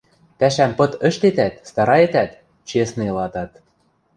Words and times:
–Пӓшӓм 0.39 0.71
пыт 0.77 0.91
ӹштетӓт, 1.07 1.53
стараетӓт, 1.69 2.31
честный 2.67 3.09
ылатат. 3.13 3.51